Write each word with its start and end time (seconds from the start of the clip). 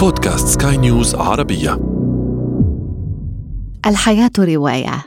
بودكاست 0.00 0.62
سكاي 0.62 0.76
نيوز 0.76 1.14
عربية. 1.14 1.80
الحياة 3.86 4.30
رواية. 4.38 5.04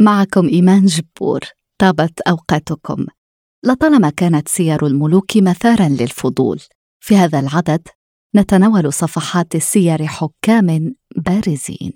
معكم 0.00 0.48
إيمان 0.48 0.86
جبور. 0.86 1.40
طابت 1.78 2.20
أوقاتكم. 2.20 3.06
لطالما 3.64 4.10
كانت 4.10 4.48
سير 4.48 4.86
الملوك 4.86 5.36
مثارا 5.36 5.88
للفضول 5.88 6.60
في 7.00 7.16
هذا 7.16 7.40
العدد 7.40 7.88
نتناول 8.36 8.92
صفحات 8.92 9.56
سير 9.56 10.06
حكام 10.06 10.94
بارزين. 11.16 11.92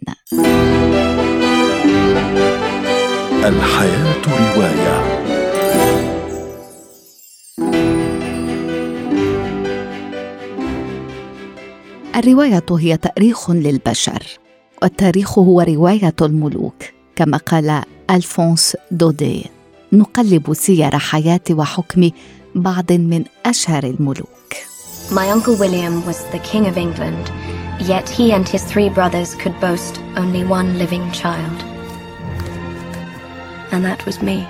الحياة 3.44 4.22
رواية. 4.28 4.97
الرواية 12.18 12.64
هي 12.70 12.96
تاريخ 12.96 13.50
للبشر 13.50 14.22
والتاريخ 14.82 15.38
هو 15.38 15.60
رواية 15.60 16.14
الملوك 16.22 16.82
كما 17.16 17.36
قال 17.36 17.82
ألفونس 18.10 18.76
دودي 18.90 19.46
نقلب 19.92 20.54
سير 20.54 20.98
حياة 20.98 21.40
وحكم 21.50 22.10
بعض 22.54 22.92
من 22.92 23.24
أشهر 23.46 23.84
الملوك 23.84 24.28
My 25.10 25.30
uncle 25.30 25.56
William 25.56 26.04
was 26.06 26.18
the 26.34 26.42
king 26.50 26.66
of 26.66 26.76
England, 26.76 27.24
yet 27.92 28.06
he 28.08 28.32
and 28.36 28.46
his 28.46 28.62
three 28.72 28.90
brothers 28.90 29.34
could 29.34 29.56
boast 29.60 29.94
only 30.16 30.44
one 30.44 30.78
living 30.78 31.10
child. 31.12 31.58
And 33.72 33.84
that 33.84 34.06
was 34.06 34.22
me. 34.22 34.46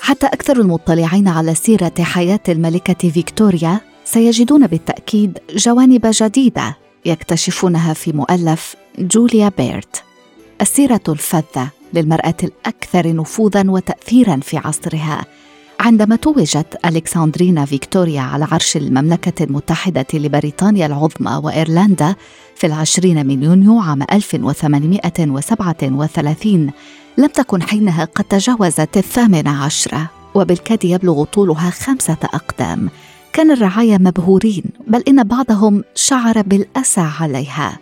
حتى 0.00 0.26
أكثر 0.26 0.60
المطلعين 0.60 1.28
على 1.28 1.54
سيرة 1.54 1.92
حياة 2.00 2.40
الملكة 2.48 3.10
فيكتوريا 3.10 3.89
سيجدون 4.12 4.66
بالتأكيد 4.66 5.38
جوانب 5.54 6.00
جديدة 6.04 6.76
يكتشفونها 7.04 7.94
في 7.94 8.12
مؤلف 8.12 8.76
جوليا 8.98 9.52
بيرت. 9.58 10.02
السيرة 10.60 11.00
الفذة 11.08 11.68
للمرأة 11.94 12.34
الأكثر 12.42 13.16
نفوذا 13.16 13.70
وتاثيرا 13.70 14.40
في 14.42 14.56
عصرها 14.56 15.24
عندما 15.80 16.16
توجت 16.16 16.78
ألكسندرينا 16.84 17.64
فيكتوريا 17.64 18.20
على 18.20 18.46
عرش 18.50 18.76
المملكة 18.76 19.44
المتحدة 19.44 20.06
لبريطانيا 20.14 20.86
العظمى 20.86 21.40
وإيرلندا 21.44 22.14
في 22.56 22.66
العشرين 22.66 23.26
من 23.26 23.42
يونيو 23.42 23.80
عام 23.80 24.02
1837 24.02 26.70
لم 27.18 27.26
تكن 27.26 27.62
حينها 27.62 28.04
قد 28.04 28.24
تجاوزت 28.24 28.96
الثامنة 28.96 29.64
عشرة 29.64 30.10
وبالكاد 30.34 30.84
يبلغ 30.84 31.24
طولها 31.24 31.70
خمسة 31.70 32.18
أقدام. 32.24 32.90
كان 33.32 33.50
الرعايا 33.50 33.98
مبهورين 33.98 34.64
بل 34.86 35.02
إن 35.08 35.22
بعضهم 35.22 35.84
شعر 35.94 36.42
بالأسى 36.42 37.08
عليها. 37.20 37.78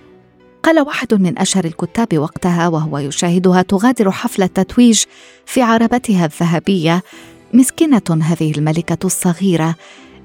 قال 0.63 0.81
واحد 0.81 1.15
من 1.15 1.39
أشهر 1.39 1.65
الكتاب 1.65 2.19
وقتها 2.19 2.69
وهو 2.69 2.99
يشاهدها 2.99 3.63
تغادر 3.63 4.11
حفل 4.11 4.43
التتويج 4.43 5.05
في 5.47 5.63
عربتها 5.63 6.25
الذهبية 6.25 7.03
مسكينة 7.55 8.03
هذه 8.23 8.53
الملكة 8.59 9.07
الصغيرة 9.07 9.75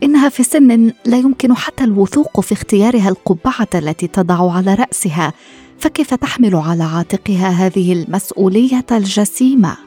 إنها 0.04 0.30
في 0.30 0.44
سن 0.44 0.94
لا 1.06 1.18
يمكن 1.18 1.54
حتى 1.54 1.84
الوثوق 1.84 2.40
في 2.40 2.52
اختيارها 2.52 3.10
القبعة 3.10 3.68
التي 3.76 4.08
تضع 4.08 4.52
على 4.52 4.74
رأسها 4.74 5.34
فكيف 5.80 6.14
تحمل 6.14 6.56
على 6.56 6.84
عاتقها 6.84 7.50
هذه 7.50 7.94
المسؤولية 7.94 8.86
الجسيمة؟ 8.92 9.78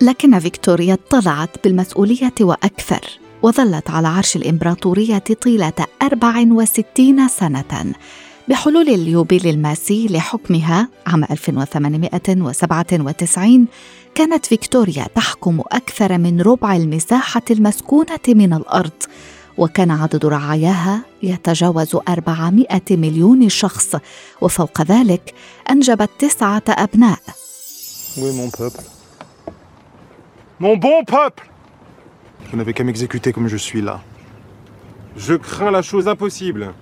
لكن 0.00 0.38
فيكتوريا 0.38 0.94
اطلعت 0.94 1.64
بالمسؤولية 1.64 2.34
وأكثر. 2.40 3.00
وظلت 3.42 3.90
على 3.90 4.08
عرش 4.08 4.36
الإمبراطورية 4.36 5.18
طيلة 5.18 5.72
64 6.02 7.28
سنة 7.28 7.92
بحلول 8.48 8.88
اليوبيل 8.88 9.46
الماسي 9.46 10.06
لحكمها 10.10 10.88
عام 11.06 11.24
1897 11.24 13.66
كانت 14.14 14.46
فيكتوريا 14.46 15.06
تحكم 15.14 15.60
أكثر 15.72 16.18
من 16.18 16.40
ربع 16.40 16.76
المساحة 16.76 17.42
المسكونة 17.50 18.18
من 18.28 18.52
الأرض 18.54 18.90
وكان 19.58 19.90
عدد 19.90 20.26
رعاياها 20.26 21.00
يتجاوز 21.22 21.96
400 22.08 22.66
مليون 22.90 23.48
شخص 23.48 23.96
وفوق 24.40 24.82
ذلك 24.82 25.34
أنجبت 25.70 26.10
تسعة 26.18 26.62
أبناء 26.68 27.18
Oui, 28.16 28.32
mon 28.32 28.50
peuple. 28.50 28.82
Mon 30.58 30.76
bon 30.76 31.04
peuple 31.04 31.44
Vous 32.48 32.56
n'avez 32.56 32.72
qu'à 32.72 32.84
m'exécuter 32.84 33.32
comme 33.32 33.48
je 33.48 33.56
suis 33.56 33.82
là. 33.82 34.00
Je 35.16 35.34
crains 35.34 35.70
la 35.70 35.82
chose 35.82 36.08
impossible. 36.08 36.74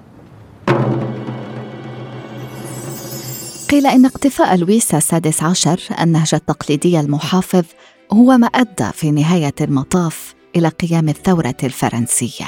قيل 3.70 3.86
إن 3.86 4.06
اقتفاء 4.06 4.56
لويس 4.56 4.94
السادس 4.94 5.42
عشر 5.42 5.80
النهج 6.00 6.34
التقليدي 6.34 7.00
المحافظ 7.00 7.64
هو 8.12 8.38
ما 8.38 8.46
أدى 8.46 8.92
في 8.94 9.10
نهاية 9.10 9.54
المطاف 9.60 10.34
إلى 10.56 10.68
قيام 10.68 11.08
الثورة 11.08 11.56
الفرنسية 11.62 12.46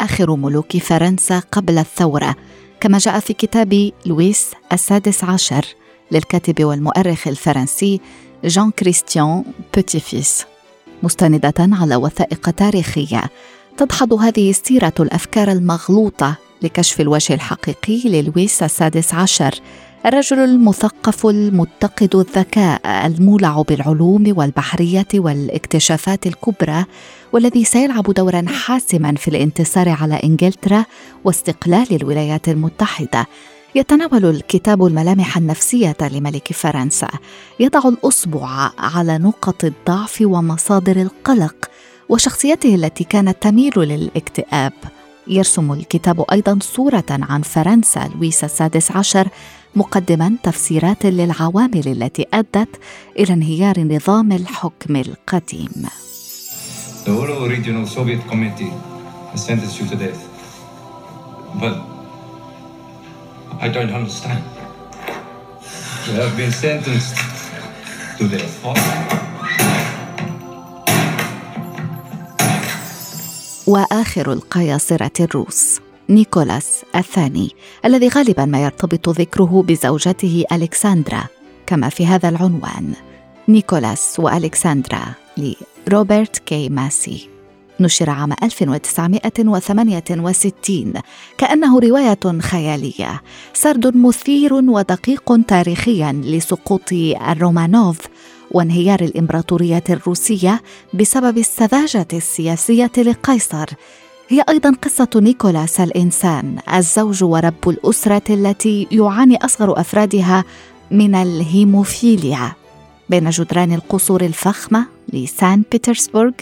آخر 0.00 0.36
ملوك 0.36 0.76
فرنسا 0.76 1.38
قبل 1.38 1.78
الثورة 1.78 2.36
كما 2.80 2.98
جاء 2.98 3.20
في 3.20 3.32
كتاب 3.32 3.90
لويس 4.06 4.50
السادس 4.72 5.24
عشر 5.24 5.64
للكاتب 6.10 6.64
والمؤرخ 6.64 7.28
الفرنسي 7.28 8.00
جان 8.44 8.70
كريستيان 8.70 9.44
بوتيفيس 9.74 10.44
مستندة 11.04 11.54
على 11.58 11.96
وثائق 11.96 12.50
تاريخية. 12.50 13.22
تدحض 13.76 14.12
هذه 14.12 14.50
السيرة 14.50 14.92
الأفكار 15.00 15.50
المغلوطة 15.52 16.34
لكشف 16.62 17.00
الوجه 17.00 17.34
الحقيقي 17.34 18.08
للويس 18.08 18.62
السادس 18.62 19.14
عشر 19.14 19.54
الرجل 20.06 20.38
المثقف 20.38 21.26
المتقد 21.26 22.16
الذكاء 22.16 23.06
المولع 23.06 23.62
بالعلوم 23.62 24.32
والبحرية 24.36 25.06
والاكتشافات 25.14 26.26
الكبرى 26.26 26.84
والذي 27.32 27.64
سيلعب 27.64 28.04
دورا 28.04 28.44
حاسما 28.48 29.14
في 29.14 29.28
الانتصار 29.28 29.88
على 29.88 30.14
إنجلترا 30.14 30.84
واستقلال 31.24 31.86
الولايات 31.92 32.48
المتحدة. 32.48 33.26
يتناول 33.76 34.24
الكتاب 34.24 34.86
الملامح 34.86 35.36
النفسية 35.36 35.96
لملك 36.00 36.52
فرنسا. 36.52 37.08
يضع 37.60 37.88
الاصبع 37.88 38.70
على 38.78 39.18
نقط 39.18 39.64
الضعف 39.64 40.18
ومصادر 40.20 40.96
القلق 40.96 41.70
وشخصيته 42.08 42.74
التي 42.74 43.04
كانت 43.04 43.36
تميل 43.40 43.72
للاكتئاب. 43.78 44.72
يرسم 45.26 45.72
الكتاب 45.72 46.24
أيضا 46.32 46.58
صورة 46.62 47.04
عن 47.10 47.42
فرنسا 47.42 48.10
لويس 48.14 48.44
السادس 48.44 48.90
عشر 48.90 49.28
مقدما 49.76 50.36
تفسيرات 50.42 51.06
للعوامل 51.06 51.82
التي 51.86 52.26
أدت 52.34 52.80
إلى 53.18 53.32
انهيار 53.32 53.80
نظام 53.80 54.32
الحكم 54.32 54.96
القديم. 54.96 55.86
The 57.04 57.10
Regional 57.54 57.86
Soviet 57.86 58.22
Committee 58.30 58.72
has 59.32 59.44
sentenced 59.46 59.78
you 59.80 59.86
to 59.90 59.96
death. 59.96 60.22
But 61.60 61.93
I 63.60 63.68
don't 63.68 63.90
understand. 63.90 64.42
You 66.06 66.14
have 66.20 66.36
been 66.36 66.52
sentenced 66.52 67.16
to 68.18 68.28
death. 68.28 68.54
وآخر 73.66 74.32
القياصرة 74.32 75.10
الروس 75.20 75.80
نيكولاس 76.08 76.84
الثاني 76.96 77.50
الذي 77.84 78.08
غالبا 78.08 78.44
ما 78.44 78.64
يرتبط 78.64 79.08
ذكره 79.08 79.64
بزوجته 79.68 80.44
الكسندرا 80.52 81.24
كما 81.66 81.88
في 81.88 82.06
هذا 82.06 82.28
العنوان 82.28 82.94
نيكولاس 83.48 84.20
والكسندرا 84.20 85.14
لروبرت 85.88 86.38
كي 86.38 86.68
ماسي 86.68 87.33
نشر 87.80 88.10
عام 88.10 88.32
1968 88.42 90.92
كأنه 91.38 91.78
رواية 91.78 92.40
خيالية. 92.40 93.22
سرد 93.54 93.96
مثير 93.96 94.54
ودقيق 94.54 95.40
تاريخيا 95.48 96.12
لسقوط 96.12 96.92
الرومانوف 97.30 97.98
وانهيار 98.50 99.00
الإمبراطورية 99.00 99.84
الروسية 99.90 100.62
بسبب 100.94 101.38
السذاجة 101.38 102.08
السياسية 102.12 102.92
لقيصر. 102.98 103.66
هي 104.28 104.44
أيضا 104.48 104.76
قصة 104.82 105.08
نيكولاس 105.16 105.80
الإنسان 105.80 106.58
الزوج 106.74 107.24
ورب 107.24 107.68
الأسرة 107.68 108.22
التي 108.30 108.86
يعاني 108.92 109.44
أصغر 109.44 109.80
أفرادها 109.80 110.44
من 110.90 111.14
الهيموفيليا. 111.14 112.52
بين 113.08 113.30
جدران 113.30 113.72
القصور 113.72 114.20
الفخمة 114.20 114.86
لسان 115.12 115.62
بيترسبورغ 115.72 116.32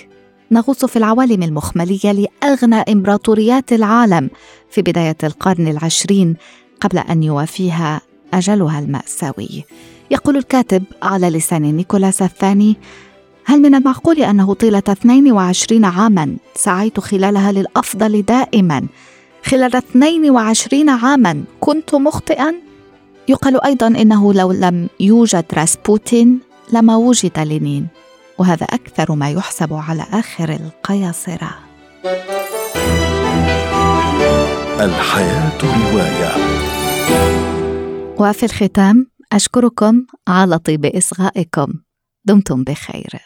نغوص 0.52 0.84
في 0.84 0.96
العوالم 0.96 1.43
المخملية 1.43 2.12
لأغنى 2.12 2.76
إمبراطوريات 2.76 3.72
العالم 3.72 4.31
في 4.70 4.82
بداية 4.82 5.16
القرن 5.25 5.69
العشرين 5.69 6.37
قبل 6.81 6.99
أن 6.99 7.22
يوافيها 7.22 8.00
أجلها 8.34 8.78
المأساوي. 8.78 9.64
يقول 10.10 10.37
الكاتب 10.37 10.84
على 11.02 11.31
لسان 11.31 11.62
نيكولاس 11.62 12.22
الثاني 12.22 12.76
هل 13.44 13.60
من 13.60 13.75
المعقول 13.75 14.22
أنه 14.22 14.54
طيلة 14.54 14.82
22 14.88 15.84
عاما 15.84 16.37
سعيت 16.55 17.00
خلالها 17.00 17.52
للأفضل 17.52 18.22
دائما؟ 18.22 18.87
خلال 19.44 19.76
22 19.76 20.88
عاما 20.88 21.44
كنت 21.60 21.94
مخطئا؟ 21.94 22.55
يقال 23.28 23.64
أيضا 23.64 23.87
إنه 23.87 24.34
لو 24.34 24.52
لم 24.52 24.88
يوجد 25.00 25.44
راسبوتين 25.55 26.40
لما 26.72 26.96
وجد 26.96 27.38
لينين. 27.38 28.01
وهذا 28.43 28.67
أكثر 28.67 29.15
ما 29.15 29.31
يحسب 29.31 29.73
على 29.73 30.03
آخر 30.03 30.49
القياصرة. 30.49 31.50
الحياة 34.81 35.59
رواية. 35.62 36.33
وفي 38.21 38.43
الختام 38.43 39.06
أشكركم 39.33 40.06
على 40.29 40.59
طيب 40.59 40.87
إصغائكم. 40.87 41.73
دمتم 42.25 42.65
بخير. 42.65 43.21